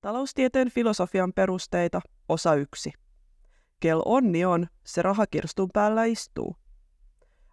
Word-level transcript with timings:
Taloustieteen 0.00 0.70
filosofian 0.70 1.32
perusteita, 1.32 2.00
osa 2.28 2.54
1. 2.54 2.92
Kel 3.80 4.02
onni 4.04 4.44
on, 4.44 4.66
se 4.86 5.02
rahakirstun 5.02 5.68
päällä 5.72 6.04
istuu. 6.04 6.56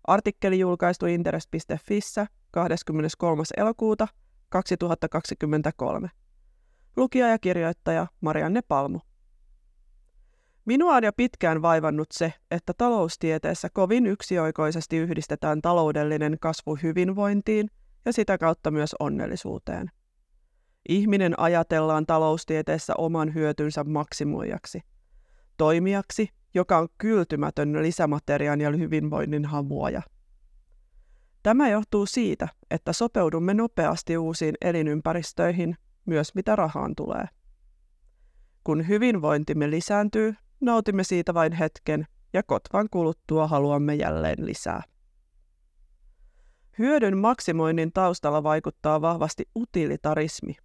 Artikkeli 0.07 0.59
julkaistu 0.59 1.05
interes.fissä 1.05 2.27
23. 2.51 3.43
elokuuta 3.57 4.07
2023. 4.49 6.07
Lukija 6.97 7.27
ja 7.27 7.39
kirjoittaja 7.39 8.07
Marianne 8.21 8.61
Palmu. 8.67 8.99
Minua 10.65 10.95
on 10.95 11.03
jo 11.03 11.13
pitkään 11.13 11.61
vaivannut 11.61 12.07
se, 12.11 12.33
että 12.51 12.73
taloustieteessä 12.77 13.69
kovin 13.73 14.05
yksioikoisesti 14.05 14.97
yhdistetään 14.97 15.61
taloudellinen 15.61 16.37
kasvu 16.41 16.77
hyvinvointiin 16.83 17.69
ja 18.05 18.13
sitä 18.13 18.37
kautta 18.37 18.71
myös 18.71 18.95
onnellisuuteen. 18.99 19.91
Ihminen 20.89 21.39
ajatellaan 21.39 22.05
taloustieteessä 22.05 22.93
oman 22.97 23.33
hyötynsä 23.33 23.83
maksimoijaksi, 23.83 24.81
toimijaksi, 25.57 26.29
joka 26.53 26.77
on 26.77 26.87
kyltymätön 26.97 27.83
lisämateriaan 27.83 28.61
ja 28.61 28.71
hyvinvoinnin 28.71 29.45
hamuaja. 29.45 30.01
Tämä 31.43 31.69
johtuu 31.69 32.05
siitä, 32.05 32.47
että 32.71 32.93
sopeudumme 32.93 33.53
nopeasti 33.53 34.17
uusiin 34.17 34.55
elinympäristöihin, 34.61 35.75
myös 36.05 36.35
mitä 36.35 36.55
rahaan 36.55 36.95
tulee. 36.95 37.25
Kun 38.63 38.87
hyvinvointimme 38.87 39.69
lisääntyy, 39.69 40.35
nautimme 40.61 41.03
siitä 41.03 41.33
vain 41.33 41.53
hetken 41.53 42.07
ja 42.33 42.43
kotvan 42.43 42.87
kuluttua 42.91 43.47
haluamme 43.47 43.95
jälleen 43.95 44.45
lisää. 44.45 44.83
Hyödyn 46.79 47.17
maksimoinnin 47.17 47.91
taustalla 47.93 48.43
vaikuttaa 48.43 49.01
vahvasti 49.01 49.45
utilitarismi. 49.55 50.55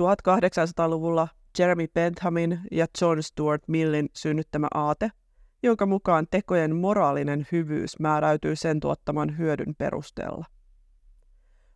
1800-luvulla 0.00 1.28
Jeremy 1.58 1.88
Benthamin 1.88 2.60
ja 2.70 2.86
John 3.00 3.22
Stuart 3.22 3.62
Millin 3.68 4.08
synnyttämä 4.14 4.68
aate, 4.74 5.10
jonka 5.62 5.86
mukaan 5.86 6.26
tekojen 6.30 6.76
moraalinen 6.76 7.46
hyvyys 7.52 7.98
määräytyy 7.98 8.56
sen 8.56 8.80
tuottaman 8.80 9.38
hyödyn 9.38 9.74
perusteella. 9.78 10.46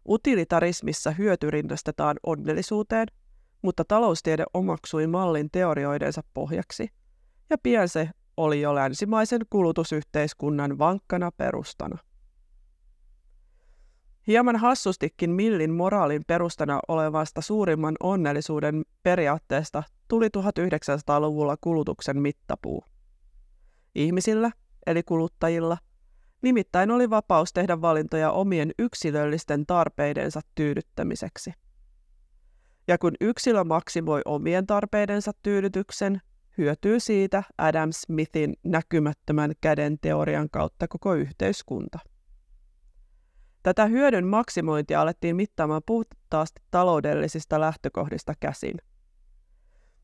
Utilitarismissa 0.08 1.10
hyöty 1.10 1.50
rinnastetaan 1.50 2.16
onnellisuuteen, 2.26 3.06
mutta 3.62 3.84
taloustiede 3.84 4.44
omaksui 4.54 5.06
mallin 5.06 5.50
teorioidensa 5.52 6.22
pohjaksi, 6.34 6.88
ja 7.50 7.58
pian 7.58 7.88
se 7.88 8.10
oli 8.36 8.60
jo 8.60 8.74
länsimaisen 8.74 9.40
kulutusyhteiskunnan 9.50 10.78
vankkana 10.78 11.30
perustana. 11.32 11.98
Hieman 14.26 14.56
hassustikin 14.56 15.30
Millin 15.30 15.70
moraalin 15.70 16.24
perustana 16.26 16.80
olevasta 16.88 17.40
suurimman 17.40 17.94
onnellisuuden 18.00 18.84
periaatteesta 19.02 19.82
tuli 20.08 20.26
1900-luvulla 20.26 21.56
kulutuksen 21.60 22.20
mittapuu. 22.20 22.84
Ihmisillä, 23.94 24.50
eli 24.86 25.02
kuluttajilla, 25.02 25.78
nimittäin 26.42 26.90
oli 26.90 27.10
vapaus 27.10 27.52
tehdä 27.52 27.80
valintoja 27.80 28.30
omien 28.30 28.72
yksilöllisten 28.78 29.66
tarpeidensa 29.66 30.40
tyydyttämiseksi. 30.54 31.52
Ja 32.88 32.98
kun 32.98 33.12
yksilö 33.20 33.64
maksimoi 33.64 34.22
omien 34.24 34.66
tarpeidensa 34.66 35.32
tyydytyksen, 35.42 36.20
hyötyy 36.58 37.00
siitä 37.00 37.42
Adam 37.58 37.92
Smithin 37.92 38.54
näkymättömän 38.64 39.52
käden 39.60 39.98
teorian 40.00 40.48
kautta 40.50 40.88
koko 40.88 41.14
yhteiskunta. 41.14 41.98
Tätä 43.66 43.86
hyödyn 43.86 44.26
maksimointia 44.26 45.00
alettiin 45.00 45.36
mittaamaan 45.36 45.82
puhtaasti 45.86 46.62
taloudellisista 46.70 47.60
lähtökohdista 47.60 48.32
käsin. 48.40 48.76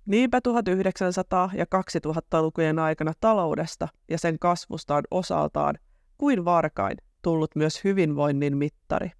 Niinpä 0.06 0.38
1900- 0.38 1.56
ja 1.56 1.64
2000-lukujen 1.64 2.78
aikana 2.78 3.12
taloudesta 3.20 3.88
ja 4.10 4.19
sen 4.19 4.38
kasvusta 4.38 4.94
on 4.94 5.03
osaltaan 5.10 5.78
kuin 6.19 6.44
varkain 6.44 6.97
tullut 7.22 7.56
myös 7.56 7.84
hyvinvoinnin 7.84 8.56
mittari. 8.56 9.10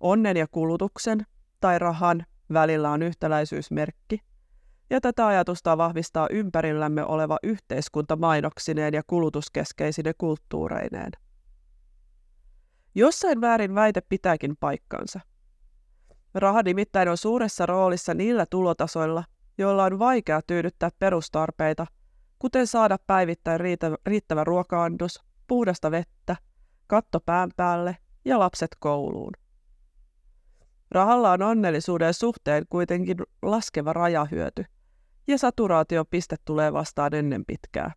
Onnen 0.00 0.36
ja 0.36 0.46
kulutuksen 0.50 1.26
tai 1.60 1.78
rahan 1.78 2.26
välillä 2.52 2.90
on 2.90 3.02
yhtäläisyysmerkki, 3.02 4.20
ja 4.90 5.00
tätä 5.00 5.26
ajatusta 5.26 5.78
vahvistaa 5.78 6.28
ympärillämme 6.30 7.04
oleva 7.04 7.38
yhteiskunta 7.42 8.16
mainoksineen 8.16 8.94
ja 8.94 9.02
kulutuskeskeisine 9.06 10.12
kulttuureineen. 10.18 11.12
Jossain 12.94 13.40
väärin 13.40 13.74
väite 13.74 14.00
pitääkin 14.00 14.56
paikkansa. 14.60 15.20
Raha 16.34 16.62
nimittäin 16.62 17.08
on 17.08 17.16
suuressa 17.16 17.66
roolissa 17.66 18.14
niillä 18.14 18.46
tulotasoilla, 18.50 19.24
joilla 19.58 19.84
on 19.84 19.98
vaikea 19.98 20.40
tyydyttää 20.46 20.90
perustarpeita, 20.98 21.86
kuten 22.38 22.66
saada 22.66 22.98
päivittäin 23.06 23.60
riittävä 24.06 24.44
ruoka-annos, 24.44 25.22
puhdasta 25.46 25.90
vettä, 25.90 26.36
katto 26.86 27.20
pään 27.20 27.50
päälle 27.56 27.96
ja 28.24 28.38
lapset 28.38 28.70
kouluun. 28.78 29.32
Rahalla 30.90 31.32
on 31.32 31.42
onnellisuuden 31.42 32.14
suhteen 32.14 32.64
kuitenkin 32.70 33.16
laskeva 33.42 33.92
rajahyöty, 33.92 34.64
ja 35.26 35.38
saturaatiopiste 35.38 36.36
tulee 36.44 36.72
vastaan 36.72 37.14
ennen 37.14 37.44
pitkää. 37.44 37.92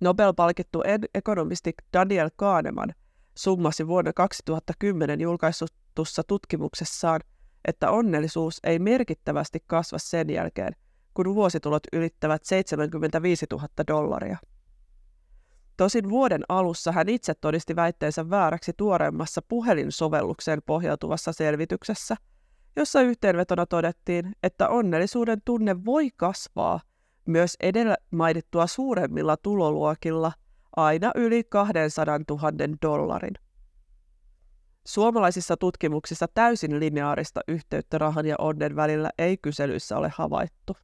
Nobel-palkittu 0.00 0.82
ekonomisti 1.14 1.72
Daniel 1.92 2.30
Kahneman 2.36 2.94
summasi 3.40 3.86
vuonna 3.86 4.12
2010 4.12 5.20
julkaistussa 5.20 6.22
tutkimuksessaan, 6.26 7.20
että 7.64 7.90
onnellisuus 7.90 8.60
ei 8.64 8.78
merkittävästi 8.78 9.58
kasva 9.66 9.98
sen 9.98 10.30
jälkeen, 10.30 10.72
kun 11.14 11.34
vuositulot 11.34 11.82
ylittävät 11.92 12.44
75 12.44 13.46
000 13.52 13.68
dollaria. 13.88 14.38
Tosin 15.76 16.08
vuoden 16.08 16.42
alussa 16.48 16.92
hän 16.92 17.08
itse 17.08 17.34
todisti 17.34 17.76
väitteensä 17.76 18.30
vääräksi 18.30 18.72
tuoreemmassa 18.76 19.42
puhelinsovellukseen 19.48 20.62
pohjautuvassa 20.66 21.32
selvityksessä, 21.32 22.16
jossa 22.76 23.02
yhteenvetona 23.02 23.66
todettiin, 23.66 24.32
että 24.42 24.68
onnellisuuden 24.68 25.42
tunne 25.44 25.84
voi 25.84 26.08
kasvaa 26.16 26.80
myös 27.26 27.56
edellä 27.60 27.96
mainittua 28.10 28.66
suuremmilla 28.66 29.36
tuloluokilla 29.36 30.32
aina 30.76 31.10
yli 31.14 31.44
200 31.44 32.18
000 32.30 32.52
dollarin. 32.82 33.34
Suomalaisissa 34.86 35.56
tutkimuksissa 35.56 36.26
täysin 36.34 36.80
lineaarista 36.80 37.40
yhteyttä 37.48 37.98
rahan 37.98 38.26
ja 38.26 38.36
onnen 38.38 38.76
välillä 38.76 39.10
ei 39.18 39.36
kyselyissä 39.36 39.96
ole 39.96 40.12
havaittu. 40.14 40.76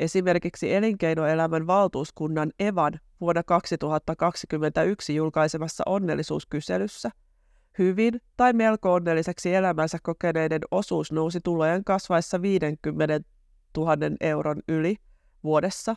Esimerkiksi 0.00 0.74
elinkeinoelämän 0.74 1.66
valtuuskunnan 1.66 2.52
EVAN 2.58 2.92
vuonna 3.20 3.42
2021 3.42 5.14
julkaisemassa 5.14 5.82
onnellisuuskyselyssä 5.86 7.10
hyvin 7.78 8.20
tai 8.36 8.52
melko 8.52 8.92
onnelliseksi 8.92 9.54
elämänsä 9.54 9.98
kokeneiden 10.02 10.60
osuus 10.70 11.12
nousi 11.12 11.40
tulojen 11.44 11.84
kasvaessa 11.84 12.42
50 12.42 13.20
000 13.76 13.96
euron 14.20 14.62
yli 14.68 14.96
vuodessa 15.44 15.96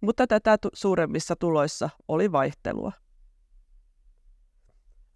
mutta 0.00 0.26
tätä 0.26 0.58
suuremmissa 0.72 1.36
tuloissa 1.36 1.90
oli 2.08 2.32
vaihtelua. 2.32 2.92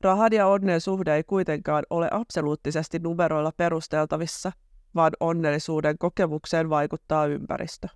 Rahan 0.00 0.32
ja 0.32 0.46
onnen 0.46 0.80
suhde 0.80 1.14
ei 1.14 1.24
kuitenkaan 1.24 1.84
ole 1.90 2.08
absoluuttisesti 2.10 2.98
numeroilla 2.98 3.52
perusteltavissa, 3.56 4.52
vaan 4.94 5.12
onnellisuuden 5.20 5.98
kokemukseen 5.98 6.70
vaikuttaa 6.70 7.26
ympäristö. 7.26 7.88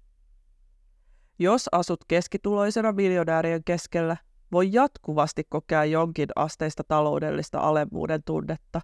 Jos 1.39 1.69
asut 1.73 2.01
keskituloisena 2.09 2.93
miljonäärien 2.93 3.65
keskellä, 3.65 4.17
voi 4.53 4.69
jatkuvasti 4.73 5.45
kokea 5.49 5.85
jonkin 5.85 6.29
asteista 6.37 6.85
taloudellista 6.85 7.59
alemmuuden 7.61 8.23
tunnetta, 8.25 8.81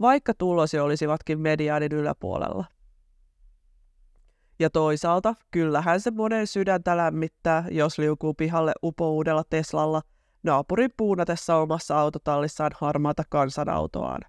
vaikka 0.00 0.34
tulosi 0.34 0.78
olisivatkin 0.78 1.40
mediaanin 1.40 1.92
yläpuolella. 1.92 2.64
Ja 4.58 4.70
toisaalta, 4.70 5.34
kyllähän 5.50 6.00
se 6.00 6.10
monen 6.10 6.46
sydäntä 6.46 6.96
lämmittää, 6.96 7.64
jos 7.70 7.98
liukuu 7.98 8.34
pihalle 8.34 8.72
upouudella 8.82 9.44
Teslalla 9.50 10.02
naapurin 10.42 10.90
puunatessa 10.96 11.56
omassa 11.56 12.00
autotallissaan 12.00 12.70
harmaata 12.74 13.22
kansanautoaan. 13.28 14.20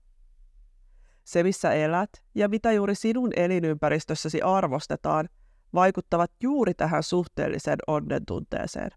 Se, 1.24 1.44
missä 1.44 1.74
elät 1.74 2.10
ja 2.36 2.50
mitä 2.50 2.72
juuri 2.72 2.96
sinun 2.96 3.30
elinympäristössäsi 3.36 4.42
arvostetaan, 4.42 5.30
vaikuttavat 5.74 6.32
juuri 6.44 6.74
tähän 6.74 7.04
suhteelliseen 7.04 7.80
onnen 7.88 8.26
tunteeseen. 8.26 8.92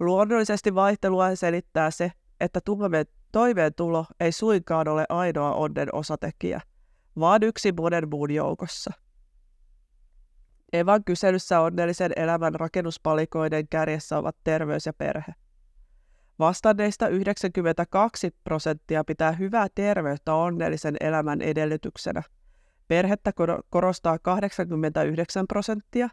Luonnollisesti 0.00 0.74
vaihtelua 0.74 1.36
selittää 1.36 1.90
se, 1.90 2.12
että 2.40 2.60
toimeentulo 3.32 4.06
ei 4.20 4.32
suinkaan 4.32 4.88
ole 4.88 5.06
ainoa 5.08 5.54
onnen 5.54 5.94
osatekijä, 5.94 6.60
vaan 7.20 7.42
yksi 7.42 7.72
monen 7.72 8.08
muun 8.10 8.30
joukossa– 8.30 8.92
Evan 10.72 11.04
kyselyssä 11.04 11.60
onnellisen 11.60 12.12
elämän 12.16 12.54
rakennuspalikoiden 12.54 13.68
kärjessä 13.68 14.18
ovat 14.18 14.36
terveys 14.44 14.86
ja 14.86 14.92
perhe. 14.92 15.34
Vastanneista 16.38 17.08
92 17.08 18.34
prosenttia 18.44 19.04
pitää 19.04 19.32
hyvää 19.32 19.66
terveyttä 19.74 20.34
onnellisen 20.34 20.96
elämän 21.00 21.42
edellytyksenä. 21.42 22.22
Perhettä 22.88 23.32
korostaa 23.70 24.18
89 24.18 25.46
prosenttia 25.46 26.08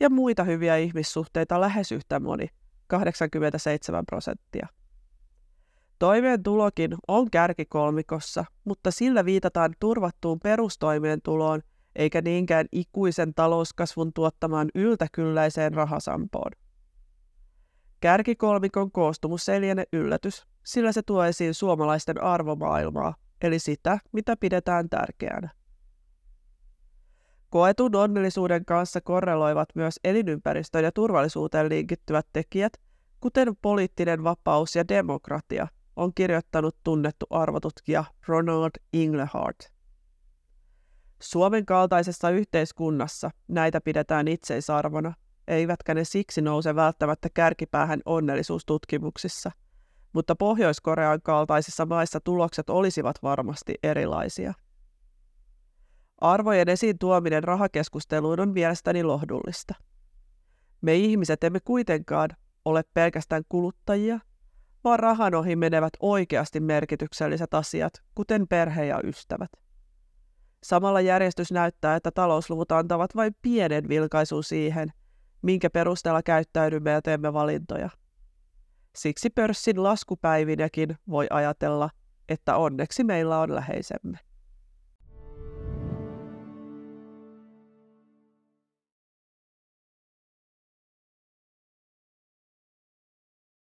ja 0.00 0.10
muita 0.10 0.44
hyviä 0.44 0.76
ihmissuhteita 0.76 1.60
lähes 1.60 1.92
yhtä 1.92 2.20
moni, 2.20 2.48
87 2.86 4.06
prosenttia. 4.06 4.66
Toimeentulokin 5.98 6.94
on 7.08 7.30
kärkikolmikossa, 7.30 8.44
mutta 8.64 8.90
sillä 8.90 9.24
viitataan 9.24 9.74
turvattuun 9.80 10.40
perustoimeentuloon 10.40 11.62
eikä 11.96 12.20
niinkään 12.20 12.66
ikuisen 12.72 13.34
talouskasvun 13.34 14.12
tuottamaan 14.12 14.68
yltäkylläiseen 14.74 15.74
rahasampoon. 15.74 16.52
Kärkikolmikon 18.00 18.92
koostumus 18.92 19.48
ei 19.48 19.60
liene 19.60 19.84
yllätys, 19.92 20.46
sillä 20.64 20.92
se 20.92 21.02
tuo 21.02 21.24
esiin 21.24 21.54
suomalaisten 21.54 22.22
arvomaailmaa, 22.22 23.14
eli 23.42 23.58
sitä, 23.58 23.98
mitä 24.12 24.36
pidetään 24.36 24.88
tärkeänä. 24.88 25.50
Koetun 27.50 27.96
onnellisuuden 27.96 28.64
kanssa 28.64 29.00
korreloivat 29.00 29.68
myös 29.74 30.00
elinympäristöön 30.04 30.84
ja 30.84 30.92
turvallisuuteen 30.92 31.68
linkittyvät 31.68 32.26
tekijät, 32.32 32.72
kuten 33.20 33.56
poliittinen 33.62 34.24
vapaus 34.24 34.76
ja 34.76 34.88
demokratia, 34.88 35.68
on 35.96 36.14
kirjoittanut 36.14 36.76
tunnettu 36.84 37.26
arvotutkija 37.30 38.04
Ronald 38.26 38.70
Inglehart. 38.92 39.79
Suomen 41.22 41.66
kaltaisessa 41.66 42.30
yhteiskunnassa 42.30 43.30
näitä 43.48 43.80
pidetään 43.80 44.28
itseisarvona, 44.28 45.12
eivätkä 45.48 45.94
ne 45.94 46.04
siksi 46.04 46.40
nouse 46.40 46.74
välttämättä 46.74 47.28
kärkipäähän 47.34 48.00
onnellisuustutkimuksissa, 48.04 49.50
mutta 50.12 50.36
Pohjois-Korean 50.36 51.22
kaltaisissa 51.22 51.86
maissa 51.86 52.20
tulokset 52.20 52.70
olisivat 52.70 53.16
varmasti 53.22 53.74
erilaisia. 53.82 54.54
Arvojen 56.20 56.68
esiin 56.68 56.98
tuominen 56.98 57.44
rahakeskusteluun 57.44 58.40
on 58.40 58.48
mielestäni 58.48 59.02
lohdullista. 59.02 59.74
Me 60.80 60.94
ihmiset 60.94 61.44
emme 61.44 61.60
kuitenkaan 61.60 62.28
ole 62.64 62.84
pelkästään 62.94 63.42
kuluttajia, 63.48 64.20
vaan 64.84 64.98
rahan 64.98 65.34
ohi 65.34 65.56
menevät 65.56 65.92
oikeasti 66.00 66.60
merkitykselliset 66.60 67.54
asiat, 67.54 67.92
kuten 68.14 68.48
perhe 68.48 68.84
ja 68.84 69.00
ystävät. 69.04 69.50
Samalla 70.62 71.00
järjestys 71.00 71.52
näyttää, 71.52 71.96
että 71.96 72.10
talousluvut 72.10 72.72
antavat 72.72 73.16
vain 73.16 73.36
pienen 73.42 73.88
vilkaisun 73.88 74.44
siihen, 74.44 74.92
minkä 75.42 75.70
perusteella 75.70 76.22
käyttäydymme 76.22 76.90
ja 76.90 77.02
teemme 77.02 77.32
valintoja. 77.32 77.90
Siksi 78.96 79.30
pörssin 79.30 79.82
laskupäivinäkin 79.82 80.96
voi 81.08 81.26
ajatella, 81.30 81.90
että 82.28 82.56
onneksi 82.56 83.04
meillä 83.04 83.38
on 83.38 83.54
läheisemme. 83.54 84.18